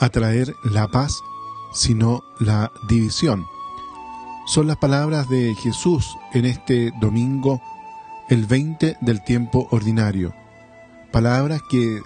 atraer 0.00 0.56
la 0.64 0.88
paz, 0.88 1.22
sino 1.72 2.24
la 2.40 2.72
división. 2.88 3.46
Son 4.46 4.66
las 4.66 4.78
palabras 4.78 5.28
de 5.28 5.54
Jesús 5.54 6.16
en 6.32 6.46
este 6.46 6.90
domingo, 7.00 7.60
el 8.28 8.46
20 8.46 8.96
del 9.00 9.22
tiempo 9.22 9.68
ordinario. 9.70 10.34
Palabras 11.12 11.60
que 11.70 12.00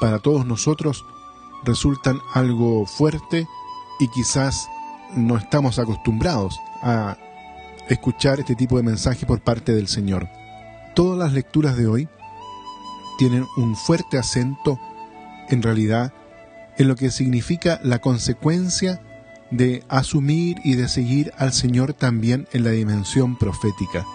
para 0.00 0.18
todos 0.18 0.44
nosotros 0.44 1.04
resultan 1.64 2.20
algo 2.34 2.84
fuerte 2.86 3.46
y 4.00 4.08
quizás 4.08 4.68
no 5.14 5.36
estamos 5.36 5.78
acostumbrados 5.78 6.58
a 6.82 7.16
escuchar 7.88 8.40
este 8.40 8.54
tipo 8.54 8.76
de 8.76 8.82
mensaje 8.82 9.26
por 9.26 9.40
parte 9.40 9.72
del 9.72 9.88
Señor. 9.88 10.28
Todas 10.94 11.18
las 11.18 11.32
lecturas 11.32 11.76
de 11.76 11.86
hoy 11.86 12.08
tienen 13.18 13.46
un 13.56 13.76
fuerte 13.76 14.18
acento, 14.18 14.78
en 15.48 15.62
realidad, 15.62 16.12
en 16.78 16.88
lo 16.88 16.96
que 16.96 17.10
significa 17.10 17.80
la 17.82 18.00
consecuencia 18.00 19.00
de 19.50 19.84
asumir 19.88 20.56
y 20.64 20.74
de 20.74 20.88
seguir 20.88 21.32
al 21.36 21.52
Señor 21.52 21.92
también 21.92 22.48
en 22.52 22.64
la 22.64 22.70
dimensión 22.70 23.38
profética. 23.38 24.06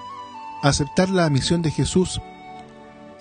Aceptar 0.64 1.10
la 1.10 1.30
misión 1.30 1.62
de 1.62 1.72
Jesús, 1.72 2.20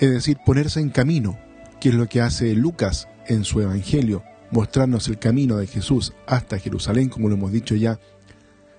es 0.01 0.11
decir, 0.11 0.39
ponerse 0.45 0.81
en 0.81 0.89
camino, 0.89 1.39
que 1.81 1.91
es 1.91 1.95
lo 1.95 2.09
que 2.09 2.23
hace 2.23 2.55
Lucas 2.55 3.09
en 3.27 3.45
su 3.45 3.61
Evangelio, 3.61 4.25
mostrarnos 4.51 5.09
el 5.09 5.19
camino 5.19 5.57
de 5.57 5.67
Jesús 5.67 6.15
hasta 6.27 6.59
Jerusalén, 6.59 7.11
como 7.11 7.29
lo 7.29 7.35
hemos 7.35 7.53
dicho 7.53 7.75
ya 7.75 8.01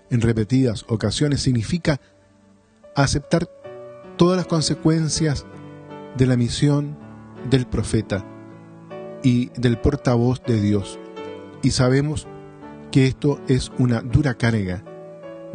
en 0.10 0.22
repetidas 0.22 0.86
ocasiones, 0.88 1.42
significa 1.42 2.00
aceptar 2.96 3.48
todas 4.18 4.38
las 4.38 4.48
consecuencias 4.48 5.46
de 6.18 6.26
la 6.26 6.38
misión 6.38 6.98
del 7.52 7.68
profeta 7.68 8.26
y 9.24 9.50
del 9.60 9.80
portavoz 9.80 10.42
de 10.44 10.62
Dios. 10.62 11.00
Y 11.62 11.72
sabemos 11.72 12.28
que 12.92 13.08
esto 13.08 13.42
es 13.48 13.72
una 13.78 14.02
dura 14.02 14.36
carga, 14.36 14.84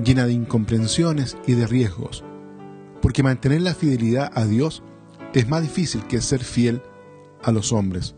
llena 0.03 0.27
de 0.27 0.33
incomprensiones 0.33 1.37
y 1.47 1.53
de 1.55 1.67
riesgos, 1.67 2.25
porque 3.01 3.23
mantener 3.23 3.63
la 3.63 3.75
fidelidad 3.75 4.31
a 4.35 4.45
Dios 4.45 4.83
es 5.35 5.49
más 5.49 5.63
difícil 5.63 6.05
que 6.07 6.21
ser 6.21 6.45
fiel 6.45 6.83
a 7.43 7.53
los 7.53 7.73
hombres. 7.73 8.15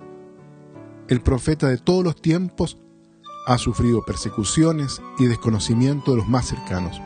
El 1.09 1.21
profeta 1.21 1.69
de 1.69 1.79
todos 1.79 2.03
los 2.03 2.21
tiempos 2.21 2.79
ha 3.47 3.59
sufrido 3.59 4.03
persecuciones 4.05 5.03
y 5.19 5.27
desconocimiento 5.27 6.13
de 6.13 6.19
los 6.19 6.29
más 6.29 6.49
cercanos. 6.49 7.01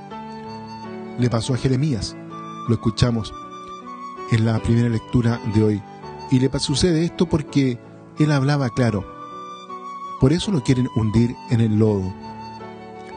Le 1.18 1.28
pasó 1.28 1.54
a 1.54 1.56
Jeremías, 1.56 2.16
lo 2.68 2.74
escuchamos 2.74 3.34
en 4.30 4.44
la 4.44 4.62
primera 4.62 4.88
lectura 4.88 5.40
de 5.54 5.62
hoy, 5.64 5.82
y 6.30 6.38
le 6.38 6.50
sucede 6.58 7.04
esto 7.04 7.26
porque 7.26 7.78
él 8.24 8.32
hablaba 8.32 8.70
claro. 8.70 9.04
Por 10.20 10.32
eso 10.32 10.50
lo 10.50 10.62
quieren 10.62 10.88
hundir 10.96 11.34
en 11.50 11.60
el 11.60 11.78
lodo, 11.78 12.12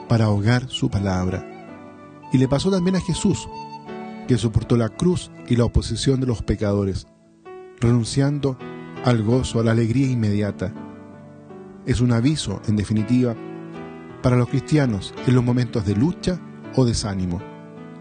para 0.08 0.26
ahogar 0.26 0.70
su 0.70 0.90
palabra. 0.90 1.48
Y 2.32 2.38
le 2.38 2.48
pasó 2.48 2.70
también 2.70 2.96
a 2.96 3.02
Jesús, 3.02 3.48
que 4.28 4.38
soportó 4.38 4.78
la 4.78 4.90
cruz 4.90 5.32
y 5.48 5.56
la 5.56 5.66
oposición 5.66 6.20
de 6.20 6.28
los 6.28 6.42
pecadores, 6.44 7.08
renunciando 7.80 8.58
al 9.04 9.24
gozo, 9.24 9.60
a 9.60 9.64
la 9.64 9.72
alegría 9.72 10.08
inmediata 10.08 10.74
es 11.86 12.02
un 12.02 12.12
aviso, 12.12 12.62
en 12.68 12.76
definitiva, 12.76 13.36
para 14.22 14.36
los 14.36 14.50
cristianos 14.50 15.14
en 15.26 15.36
los 15.36 15.44
momentos 15.44 15.86
de 15.86 15.96
lucha 15.96 16.40
o 16.76 16.86
desánimo. 16.86 17.42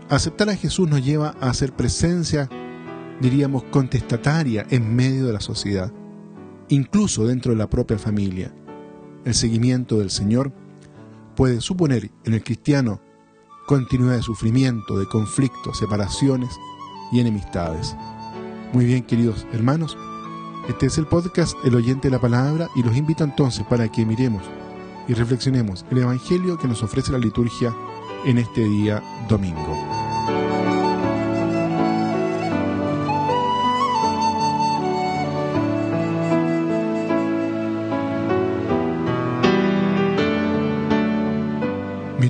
Aceptar 0.09 0.51
a 0.51 0.57
Jesús 0.57 0.89
nos 0.89 1.05
lleva 1.05 1.35
a 1.41 1.51
hacer 1.51 1.73
presencia, 1.73 2.49
diríamos, 3.21 3.65
contestataria 3.65 4.67
en 4.71 4.95
medio 4.95 5.27
de 5.27 5.33
la 5.33 5.41
sociedad, 5.41 5.93
incluso 6.71 7.27
dentro 7.27 7.53
de 7.53 7.59
la 7.59 7.69
propia 7.69 7.99
familia. 7.99 8.53
El 9.25 9.35
seguimiento 9.35 9.99
del 9.99 10.11
Señor 10.11 10.53
puede 11.37 11.61
suponer 11.61 12.11
en 12.25 12.35
el 12.35 12.43
cristiano 12.43 13.01
continuidad 13.67 14.17
de 14.17 14.23
sufrimiento, 14.23 14.99
de 14.99 15.07
conflictos, 15.07 15.79
separaciones 15.79 16.51
y 17.13 17.21
enemistades. 17.21 17.95
Muy 18.73 18.87
bien, 18.87 19.03
queridos 19.03 19.47
hermanos, 19.53 19.97
este 20.69 20.87
es 20.87 20.99
el 20.99 21.07
podcast 21.07 21.57
El 21.65 21.75
oyente 21.75 22.09
de 22.09 22.13
la 22.13 22.21
palabra 22.21 22.69
y 22.77 22.83
los 22.83 22.97
invito 22.97 23.25
entonces 23.25 23.65
para 23.67 23.91
que 23.91 24.07
miremos 24.07 24.43
y 25.09 25.15
reflexionemos 25.15 25.85
el 25.91 25.99
Evangelio 25.99 26.59
que 26.59 26.69
nos 26.69 26.83
ofrece 26.83 27.13
la 27.13 27.19
liturgia 27.19 27.75
en 28.25 28.39
este 28.39 28.63
día 28.63 29.03
domingo. 29.29 30.00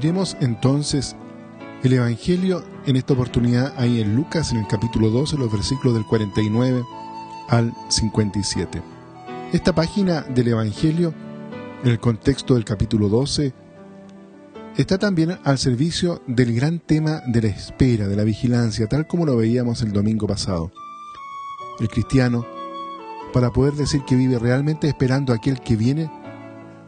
Miremos 0.00 0.34
entonces 0.41 1.15
el 1.83 1.93
Evangelio 1.93 2.65
en 2.87 2.97
esta 2.97 3.12
oportunidad 3.12 3.75
ahí 3.77 4.00
en 4.00 4.16
Lucas 4.16 4.50
en 4.50 4.56
el 4.56 4.66
capítulo 4.66 5.11
12, 5.11 5.37
los 5.37 5.53
versículos 5.53 5.93
del 5.93 6.06
49 6.06 6.83
al 7.49 7.75
57. 7.91 8.81
Esta 9.53 9.75
página 9.75 10.22
del 10.22 10.49
Evangelio, 10.49 11.12
en 11.84 11.91
el 11.91 12.00
contexto 12.00 12.55
del 12.55 12.65
capítulo 12.65 13.11
12, 13.11 13.53
está 14.78 14.97
también 14.97 15.38
al 15.44 15.59
servicio 15.59 16.22
del 16.27 16.55
gran 16.55 16.78
tema 16.78 17.21
de 17.27 17.43
la 17.43 17.49
espera, 17.49 18.09
de 18.09 18.17
la 18.17 18.25
vigilancia, 18.25 18.87
tal 18.87 19.06
como 19.06 19.27
lo 19.27 19.37
veíamos 19.37 19.82
el 19.82 19.93
domingo 19.93 20.27
pasado. 20.27 20.72
El 21.78 21.88
cristiano, 21.91 22.47
para 23.34 23.50
poder 23.50 23.75
decir 23.75 24.00
que 24.06 24.17
vive 24.17 24.38
realmente 24.38 24.88
esperando 24.88 25.34
aquel 25.34 25.61
que 25.61 25.77
viene, 25.77 26.11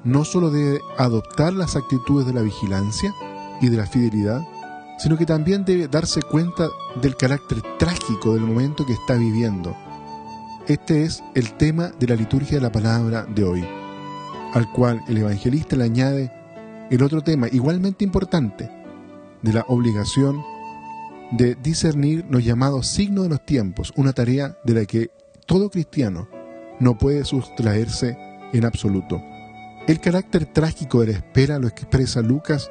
no 0.04 0.24
solo 0.24 0.50
debe 0.50 0.80
adoptar 0.98 1.52
las 1.52 1.76
actitudes 1.76 2.26
de 2.26 2.32
la 2.32 2.42
vigilancia 2.42 3.14
y 3.60 3.68
de 3.68 3.76
la 3.76 3.86
fidelidad, 3.86 4.46
sino 4.98 5.16
que 5.16 5.26
también 5.26 5.64
debe 5.64 5.88
darse 5.88 6.22
cuenta 6.22 6.68
del 7.00 7.16
carácter 7.16 7.62
trágico 7.78 8.34
del 8.34 8.42
momento 8.42 8.84
que 8.86 8.92
está 8.92 9.14
viviendo 9.14 9.74
este 10.68 11.02
es 11.02 11.24
el 11.34 11.54
tema 11.54 11.88
de 11.98 12.06
la 12.06 12.14
liturgia 12.14 12.58
de 12.58 12.62
la 12.62 12.70
palabra 12.70 13.24
de 13.24 13.42
hoy, 13.42 13.64
al 14.52 14.70
cual 14.70 15.02
el 15.08 15.18
evangelista 15.18 15.74
le 15.74 15.82
añade 15.82 16.32
el 16.88 17.02
otro 17.02 17.20
tema 17.22 17.48
igualmente 17.50 18.04
importante, 18.04 18.70
de 19.42 19.52
la 19.52 19.64
obligación 19.66 20.40
de 21.32 21.56
discernir 21.56 22.24
los 22.30 22.44
llamados 22.44 22.86
signos 22.86 23.24
de 23.24 23.30
los 23.30 23.44
tiempos, 23.44 23.92
una 23.96 24.12
tarea 24.12 24.56
de 24.64 24.74
la 24.74 24.84
que 24.84 25.10
todo 25.46 25.68
cristiano 25.68 26.28
no 26.78 26.96
puede 26.96 27.24
sustraerse 27.24 28.16
en 28.52 28.64
absoluto. 28.64 29.20
El 29.88 30.00
carácter 30.00 30.46
trágico 30.46 31.00
de 31.00 31.08
la 31.08 31.12
espera 31.14 31.58
lo 31.58 31.66
expresa 31.66 32.22
Lucas 32.22 32.70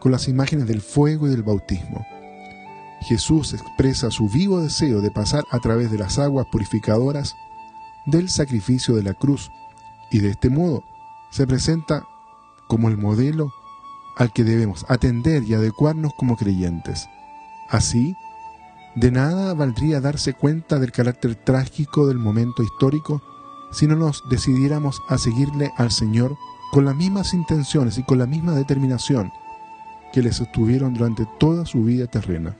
con 0.00 0.10
las 0.10 0.26
imágenes 0.26 0.66
del 0.66 0.80
fuego 0.80 1.28
y 1.28 1.30
del 1.30 1.44
bautismo. 1.44 2.04
Jesús 3.02 3.54
expresa 3.54 4.10
su 4.10 4.28
vivo 4.28 4.60
deseo 4.60 5.00
de 5.00 5.12
pasar 5.12 5.44
a 5.52 5.60
través 5.60 5.88
de 5.92 5.98
las 5.98 6.18
aguas 6.18 6.46
purificadoras 6.50 7.36
del 8.06 8.28
sacrificio 8.28 8.96
de 8.96 9.04
la 9.04 9.14
cruz 9.14 9.52
y 10.10 10.18
de 10.18 10.30
este 10.30 10.50
modo 10.50 10.82
se 11.30 11.46
presenta 11.46 12.04
como 12.66 12.88
el 12.88 12.96
modelo 12.96 13.52
al 14.16 14.32
que 14.32 14.42
debemos 14.42 14.84
atender 14.88 15.44
y 15.44 15.54
adecuarnos 15.54 16.12
como 16.14 16.36
creyentes. 16.36 17.08
Así, 17.68 18.16
de 18.96 19.12
nada 19.12 19.54
valdría 19.54 20.00
darse 20.00 20.34
cuenta 20.34 20.80
del 20.80 20.90
carácter 20.90 21.36
trágico 21.36 22.08
del 22.08 22.18
momento 22.18 22.64
histórico 22.64 23.22
si 23.70 23.86
no 23.86 23.96
nos 23.96 24.22
decidiéramos 24.28 25.00
a 25.08 25.18
seguirle 25.18 25.72
al 25.76 25.90
Señor 25.90 26.36
con 26.72 26.84
las 26.84 26.96
mismas 26.96 27.34
intenciones 27.34 27.98
y 27.98 28.02
con 28.02 28.18
la 28.18 28.26
misma 28.26 28.52
determinación 28.52 29.32
que 30.12 30.22
le 30.22 30.32
sostuvieron 30.32 30.94
durante 30.94 31.26
toda 31.38 31.66
su 31.66 31.84
vida 31.84 32.06
terrena. 32.06 32.56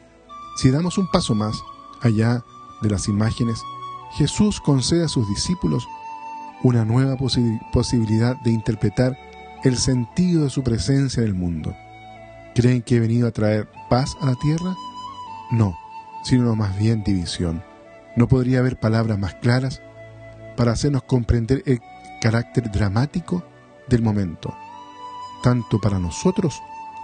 Si 0.56 0.70
damos 0.70 0.98
un 0.98 1.10
paso 1.10 1.34
más 1.34 1.62
allá 2.02 2.44
de 2.82 2.90
las 2.90 3.08
imágenes, 3.08 3.62
Jesús 4.12 4.60
concede 4.60 5.04
a 5.04 5.08
sus 5.08 5.28
discípulos 5.28 5.86
una 6.62 6.84
nueva 6.84 7.16
posibilidad 7.72 8.36
de 8.42 8.50
interpretar 8.50 9.16
el 9.64 9.76
sentido 9.76 10.44
de 10.44 10.50
su 10.50 10.62
presencia 10.62 11.22
en 11.22 11.28
el 11.28 11.34
mundo. 11.34 11.75
¿Creen 12.54 12.82
que 12.82 12.96
he 12.96 13.00
venido 13.00 13.28
a 13.28 13.32
traer 13.32 13.69
paz 13.90 14.16
a 14.20 14.26
la 14.26 14.34
tierra? 14.36 14.75
No, 15.50 15.76
sino 16.25 16.56
más 16.56 16.78
bien 16.78 17.04
división. 17.04 17.62
No 18.16 18.28
podría 18.28 18.60
haber 18.60 18.81
palabras 18.81 19.19
más 19.19 19.34
claras 19.34 19.82
para 20.56 20.73
hacernos 20.73 21.03
comprender 21.05 21.62
el 21.67 21.81
carácter 22.20 22.70
dramático 22.70 23.44
del 23.88 24.03
momento, 24.03 24.55
tanto 25.43 25.81
para 25.81 25.99
nosotros 25.99 26.61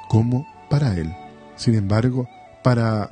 como 0.09 0.47
para 0.69 0.97
Él. 0.97 1.15
Sin 1.57 1.75
embargo, 1.75 2.29
para 2.63 3.11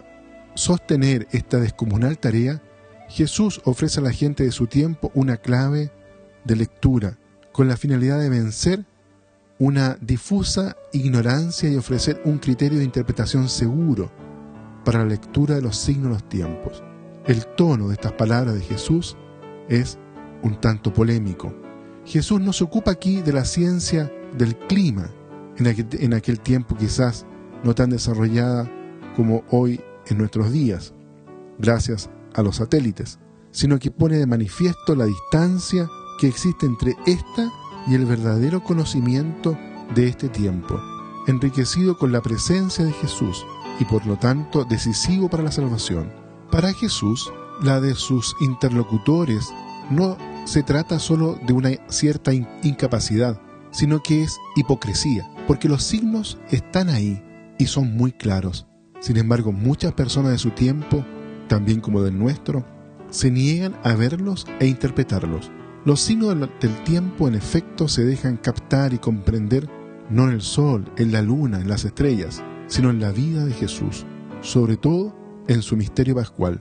sostener 0.55 1.29
esta 1.31 1.59
descomunal 1.59 2.19
tarea, 2.19 2.63
Jesús 3.09 3.61
ofrece 3.65 4.01
a 4.01 4.05
la 4.05 4.13
gente 4.13 4.45
de 4.45 4.53
su 4.53 4.67
tiempo 4.67 5.11
una 5.15 5.37
clave 5.37 5.91
de 6.45 6.57
lectura 6.57 7.19
con 7.53 7.69
la 7.69 7.77
finalidad 7.77 8.21
de 8.21 8.29
vencer 8.29 8.85
una 9.59 9.99
difusa 10.01 10.77
ignorancia 10.93 11.69
y 11.69 11.77
ofrecer 11.77 12.23
un 12.25 12.39
criterio 12.39 12.79
de 12.79 12.85
interpretación 12.85 13.49
seguro 13.49 14.11
para 14.85 15.01
la 15.01 15.05
lectura 15.05 15.57
de 15.57 15.63
los 15.63 15.77
signos 15.77 16.05
de 16.05 16.11
los 16.11 16.29
tiempos. 16.29 16.83
El 17.27 17.45
tono 17.47 17.89
de 17.89 17.95
estas 17.95 18.13
palabras 18.13 18.55
de 18.55 18.63
Jesús 18.63 19.17
es 19.69 19.99
un 20.43 20.61
tanto 20.61 20.93
polémico. 20.93 21.55
Jesús 22.05 22.41
no 22.41 22.53
se 22.53 22.65
ocupa 22.65 22.91
aquí 22.91 23.23
de 23.23 23.33
la 23.33 23.45
ciencia 23.45 24.13
del 24.37 24.57
clima, 24.57 25.11
en 25.57 25.67
aquel, 25.67 25.89
en 25.93 26.15
aquel 26.15 26.41
tiempo 26.41 26.77
quizás 26.77 27.27
no 27.63 27.75
tan 27.75 27.91
desarrollada 27.91 28.71
como 29.17 29.45
hoy 29.51 29.81
en 30.07 30.19
nuestros 30.19 30.51
días, 30.53 30.95
gracias 31.59 32.11
a 32.35 32.43
los 32.43 32.57
satélites, 32.57 33.19
sino 33.51 33.79
que 33.79 33.91
pone 33.91 34.17
de 34.17 34.27
manifiesto 34.27 34.95
la 34.95 35.05
distancia 35.05 35.89
que 36.19 36.29
existe 36.29 36.67
entre 36.67 36.97
esta 37.07 37.51
y 37.87 37.95
el 37.95 38.07
verdadero 38.07 38.63
conocimiento 38.63 39.57
de 39.95 40.09
este 40.09 40.29
tiempo, 40.29 40.81
enriquecido 41.27 41.97
con 41.97 42.13
la 42.13 42.21
presencia 42.21 42.85
de 42.85 42.93
Jesús 42.93 43.45
y 43.79 43.85
por 43.85 44.07
lo 44.07 44.17
tanto 44.17 44.65
decisivo 44.65 45.29
para 45.29 45.43
la 45.43 45.53
salvación. 45.53 46.13
Para 46.51 46.73
Jesús, 46.73 47.33
la 47.63 47.81
de 47.81 47.95
sus 47.95 48.35
interlocutores 48.41 49.49
no 49.91 50.17
se 50.45 50.63
trata 50.63 50.99
solo 50.99 51.39
de 51.47 51.53
una 51.53 51.71
cierta 51.89 52.33
incapacidad, 52.33 53.41
sino 53.71 54.03
que 54.03 54.23
es 54.23 54.39
hipocresía, 54.57 55.29
porque 55.47 55.69
los 55.69 55.83
signos 55.83 56.39
están 56.51 56.89
ahí 56.89 57.23
y 57.59 57.67
son 57.67 57.97
muy 57.97 58.13
claros. 58.13 58.67
Sin 59.01 59.17
embargo, 59.17 59.53
muchas 59.53 59.93
personas 59.93 60.33
de 60.33 60.39
su 60.39 60.51
tiempo, 60.51 61.05
también 61.49 61.81
como 61.81 62.03
del 62.03 62.19
nuestro, 62.19 62.65
se 63.11 63.31
niegan 63.31 63.77
a 63.83 63.95
verlos 63.95 64.47
e 64.61 64.67
interpretarlos. 64.67 65.51
Los 65.85 66.01
signos 66.01 66.37
del 66.61 66.85
tiempo 66.85 67.27
en 67.27 67.35
efecto 67.35 67.89
se 67.89 68.05
dejan 68.05 68.37
captar 68.37 68.93
y 68.93 68.99
comprender 68.99 69.69
no 70.11 70.25
en 70.25 70.31
el 70.31 70.43
sol, 70.43 70.93
en 70.97 71.13
la 71.13 71.23
luna, 71.23 71.61
en 71.61 71.69
las 71.69 71.85
estrellas, 71.85 72.43
sino 72.67 72.91
en 72.91 73.01
la 73.01 73.13
vida 73.13 73.45
de 73.45 73.53
Jesús, 73.53 74.05
sobre 74.43 74.77
todo 74.77 75.17
en 75.49 75.63
su 75.63 75.77
misterio 75.77 76.15
pascual. 76.15 76.61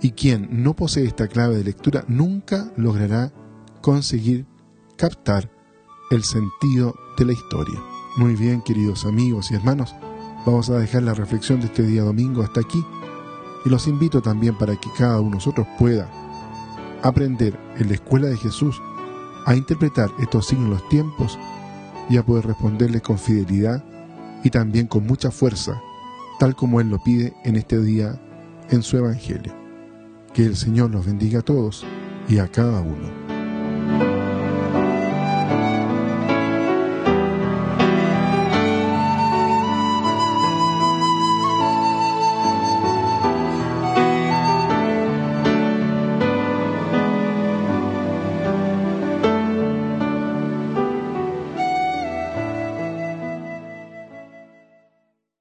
Y 0.00 0.12
quien 0.12 0.62
no 0.62 0.74
posee 0.74 1.06
esta 1.06 1.28
clave 1.28 1.56
de 1.56 1.64
lectura 1.64 2.04
nunca 2.06 2.72
logrará 2.76 3.32
conseguir 3.80 4.46
captar 4.96 5.50
el 6.10 6.22
sentido 6.22 6.94
de 7.16 7.24
la 7.24 7.32
historia. 7.32 7.80
Muy 8.16 8.34
bien, 8.34 8.62
queridos 8.62 9.04
amigos 9.04 9.50
y 9.50 9.54
hermanos, 9.54 9.94
vamos 10.46 10.70
a 10.70 10.78
dejar 10.78 11.02
la 11.02 11.14
reflexión 11.14 11.60
de 11.60 11.66
este 11.66 11.82
día 11.82 12.02
domingo 12.02 12.42
hasta 12.42 12.60
aquí 12.60 12.84
y 13.64 13.68
los 13.68 13.86
invito 13.86 14.22
también 14.22 14.56
para 14.56 14.76
que 14.76 14.88
cada 14.96 15.20
uno 15.20 15.30
de 15.30 15.36
nosotros 15.36 15.66
pueda 15.78 16.08
aprender 17.02 17.58
en 17.76 17.88
la 17.88 17.94
escuela 17.94 18.28
de 18.28 18.36
Jesús 18.36 18.80
a 19.46 19.54
interpretar 19.54 20.10
estos 20.20 20.46
signos 20.46 20.70
los 20.70 20.88
tiempos 20.88 21.38
y 22.10 22.16
a 22.16 22.24
poder 22.24 22.46
responderles 22.46 23.02
con 23.02 23.18
fidelidad 23.18 23.84
y 24.44 24.50
también 24.50 24.86
con 24.86 25.06
mucha 25.06 25.30
fuerza, 25.30 25.80
tal 26.38 26.54
como 26.54 26.80
Él 26.80 26.88
lo 26.88 27.02
pide 27.02 27.34
en 27.44 27.56
este 27.56 27.80
día 27.80 28.20
en 28.70 28.82
su 28.82 28.96
Evangelio. 28.96 29.57
Que 30.38 30.44
el 30.44 30.54
Señor 30.54 30.92
los 30.92 31.04
bendiga 31.04 31.40
a 31.40 31.42
todos 31.42 31.84
y 32.28 32.38
a 32.38 32.46
cada 32.46 32.80
uno. 32.80 33.17